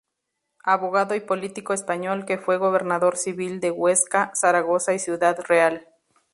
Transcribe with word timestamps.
Abogado 0.63 1.13
y 1.13 1.19
político 1.19 1.73
español 1.73 2.25
que 2.25 2.39
fue 2.39 2.57
Gobernador 2.57 3.17
Civil 3.17 3.59
de 3.59 3.69
Huesca, 3.69 4.31
Zaragoza 4.33 4.95
y 4.95 4.97
Ciudad 4.97 5.37
Real. 5.45 5.89